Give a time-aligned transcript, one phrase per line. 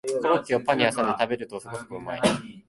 [0.19, 2.21] コロッケをパンにはさんで食べるとそこそこうまい